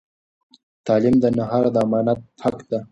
[0.85, 2.77] تعلیم د نهار د امانت حق دی.